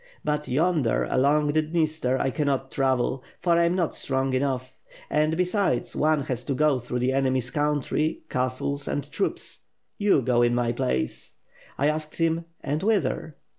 [0.23, 4.75] But, yonder, along the Dniester, I cannot travel; for I am not strong enough.
[5.11, 9.59] And, besides, one has to go through the enemy's country, castles and troops—
[10.01, 11.35] ^you go in my place.'
[11.77, 13.35] I asked him, 'And whither?'